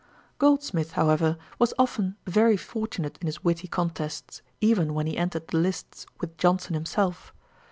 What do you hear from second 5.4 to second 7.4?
the lists with Johnson himself.